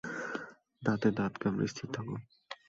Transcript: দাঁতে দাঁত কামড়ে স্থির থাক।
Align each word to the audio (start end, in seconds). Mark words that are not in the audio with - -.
দাঁতে 0.81 1.07
দাঁত 1.17 1.33
কামড়ে 1.41 1.67
স্থির 1.71 1.87
থাক। 1.93 2.05